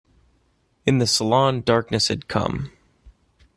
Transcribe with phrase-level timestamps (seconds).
[0.83, 2.71] In the salon darkness had come.